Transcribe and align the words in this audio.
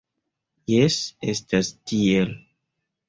Jes, 0.71 0.97
estas 1.35 1.71
tiel. 1.93 2.37